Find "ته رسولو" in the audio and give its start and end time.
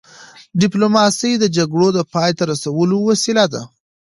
2.37-2.97